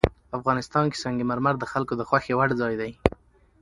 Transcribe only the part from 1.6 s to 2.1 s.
خلکو د